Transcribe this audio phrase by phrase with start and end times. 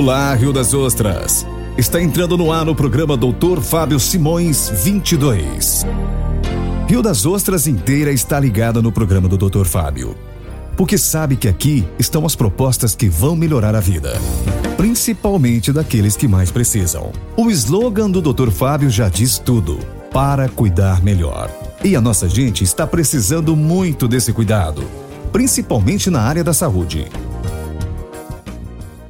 [0.00, 1.44] Olá, Rio das Ostras.
[1.76, 5.84] Está entrando no ar o programa Doutor Fábio Simões 22.
[6.86, 10.16] Rio das Ostras inteira está ligada no programa do Doutor Fábio.
[10.76, 14.12] Porque sabe que aqui estão as propostas que vão melhorar a vida,
[14.76, 17.10] principalmente daqueles que mais precisam.
[17.36, 19.80] O slogan do Doutor Fábio já diz tudo:
[20.12, 21.50] para cuidar melhor.
[21.82, 24.84] E a nossa gente está precisando muito desse cuidado,
[25.32, 27.08] principalmente na área da saúde.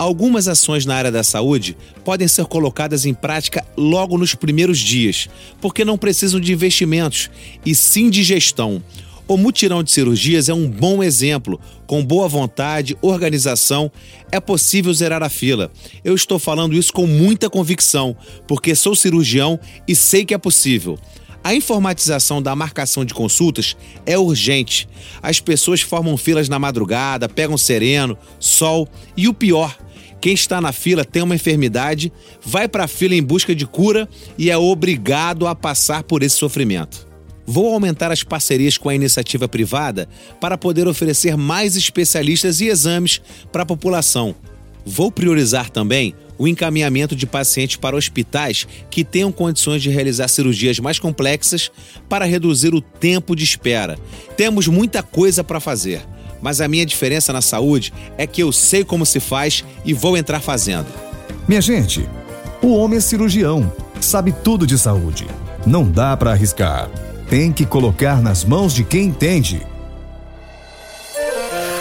[0.00, 5.28] Algumas ações na área da saúde podem ser colocadas em prática logo nos primeiros dias,
[5.60, 7.30] porque não precisam de investimentos,
[7.66, 8.82] e sim de gestão.
[9.28, 11.60] O mutirão de cirurgias é um bom exemplo.
[11.86, 13.92] Com boa vontade, organização,
[14.32, 15.70] é possível zerar a fila.
[16.02, 18.16] Eu estou falando isso com muita convicção,
[18.48, 20.98] porque sou cirurgião e sei que é possível.
[21.44, 24.88] A informatização da marcação de consultas é urgente.
[25.22, 29.76] As pessoas formam filas na madrugada, pegam sereno, sol e o pior,
[30.20, 32.12] quem está na fila tem uma enfermidade,
[32.44, 36.36] vai para a fila em busca de cura e é obrigado a passar por esse
[36.36, 37.08] sofrimento.
[37.46, 40.08] Vou aumentar as parcerias com a iniciativa privada
[40.40, 44.36] para poder oferecer mais especialistas e exames para a população.
[44.84, 50.78] Vou priorizar também o encaminhamento de pacientes para hospitais que tenham condições de realizar cirurgias
[50.78, 51.70] mais complexas
[52.08, 53.98] para reduzir o tempo de espera.
[54.36, 56.02] Temos muita coisa para fazer
[56.40, 60.16] mas a minha diferença na saúde é que eu sei como se faz e vou
[60.16, 60.86] entrar fazendo.
[61.46, 62.08] Minha gente,
[62.62, 65.26] o homem é cirurgião, sabe tudo de saúde.
[65.66, 66.88] Não dá para arriscar.
[67.28, 69.62] Tem que colocar nas mãos de quem entende.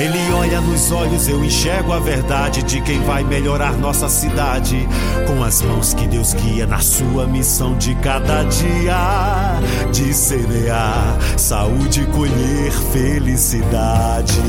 [0.00, 4.88] Ele olha nos olhos, eu enxergo a verdade de quem vai melhorar nossa cidade.
[5.26, 9.60] Com as mãos que Deus guia na sua missão de cada dia.
[9.92, 14.40] De semear saúde, colher felicidade.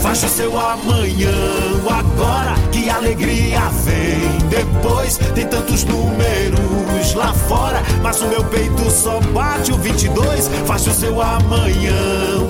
[0.00, 1.30] Faz o seu amanhã,
[1.88, 4.48] agora que alegria vem.
[4.48, 10.48] Depois tem tantos números lá fora, mas o meu peito só bate o 22.
[10.66, 11.94] Faz o seu amanhã,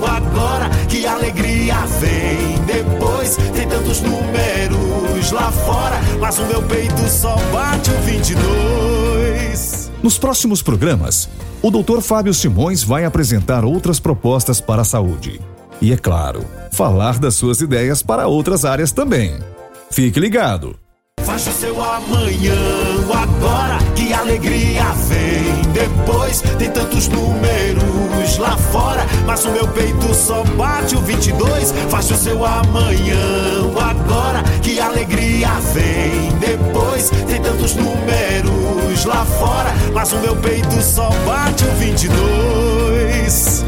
[0.06, 3.37] agora que alegria vem depois.
[3.55, 8.44] Tem tantos números lá fora, mas o meu peito só bate o 22.
[10.04, 11.31] Nos próximos programas,
[11.62, 12.03] o Dr.
[12.03, 15.41] Fábio Simões vai apresentar outras propostas para a saúde.
[15.81, 19.38] E é claro, falar das suas ideias para outras áreas também.
[19.91, 20.76] Fique ligado!
[21.22, 22.54] Faça seu amanhã,
[23.14, 25.72] agora que alegria vem.
[25.72, 31.72] Depois tem tantos números lá fora, mas o meu peito só bate o 22.
[31.88, 33.16] Faça o seu amanhã,
[33.81, 36.31] agora que alegria vem.
[36.41, 43.65] Depois tem tantos números lá fora, mas o meu peito só bate o 22.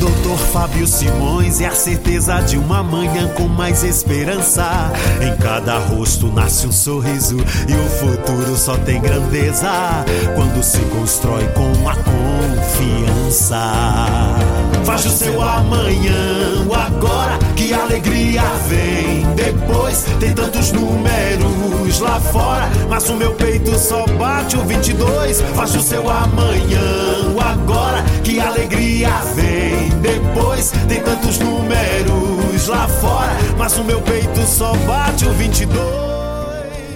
[0.00, 4.92] Doutor Fábio Simões é a certeza de uma manhã com mais esperança.
[5.20, 9.70] Em cada rosto nasce um sorriso e o futuro só tem grandeza
[10.34, 13.60] quando se constrói com a confiança.
[14.84, 19.26] Faz o seu amanhã, agora que alegria vem.
[19.34, 25.40] Depois tem tantos números lá fora, mas o meu peito só bate o 22.
[25.54, 29.90] Faz o seu amanhã, agora que alegria vem.
[30.00, 35.78] Depois tem tantos números lá fora, mas o meu peito só bate o 22.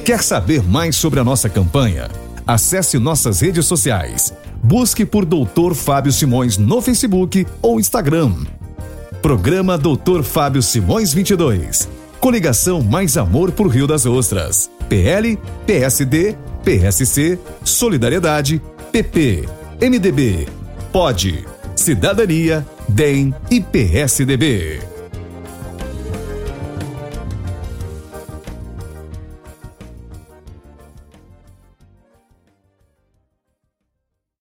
[0.05, 2.09] Quer saber mais sobre a nossa campanha?
[2.47, 4.33] Acesse nossas redes sociais.
[4.63, 8.33] Busque por Doutor Fábio Simões no Facebook ou Instagram.
[9.23, 11.89] Programa Doutor Fábio Simões 22.
[12.19, 14.69] Coligação Mais Amor por Rio das Ostras.
[14.89, 18.61] PL, PSD, PSC, Solidariedade,
[18.91, 19.49] PP,
[19.81, 20.49] MDB,
[20.93, 21.47] POD,
[21.77, 24.92] Cidadania, DEM e PSDB.